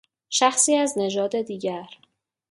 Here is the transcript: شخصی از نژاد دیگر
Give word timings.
شخصی 0.29 0.75
از 0.75 0.93
نژاد 0.97 1.41
دیگر 1.41 1.89